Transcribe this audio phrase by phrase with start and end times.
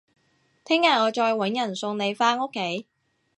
[0.65, 2.87] 聽日我再搵人送你返屋企